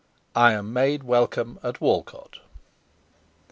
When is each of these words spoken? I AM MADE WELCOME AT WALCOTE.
I 0.35 0.53
AM 0.53 0.73
MADE 0.73 1.03
WELCOME 1.03 1.59
AT 1.63 1.79
WALCOTE. 1.79 2.39